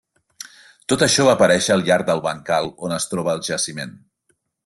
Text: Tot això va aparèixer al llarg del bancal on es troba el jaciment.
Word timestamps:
Tot 0.93 1.03
això 1.07 1.25
va 1.27 1.35
aparèixer 1.39 1.75
al 1.75 1.85
llarg 1.89 2.09
del 2.09 2.23
bancal 2.27 2.71
on 2.87 2.97
es 2.97 3.07
troba 3.13 3.37
el 3.39 3.47
jaciment. 3.51 3.93